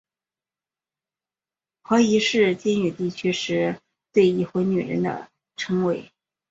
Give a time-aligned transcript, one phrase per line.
[1.83, 3.31] 婆姨是晋语地区
[4.11, 6.11] 对已婚女人的称谓。